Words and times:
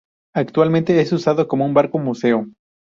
Actualmente 0.33 0.99
es 0.99 1.13
usado 1.13 1.47
como 1.47 1.63
un 1.63 1.75
barco 1.75 1.99
museo. 1.99 2.47